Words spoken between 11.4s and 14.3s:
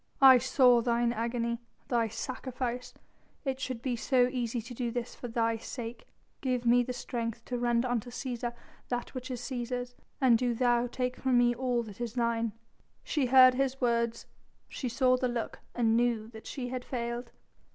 all that is Thine." She heard his words,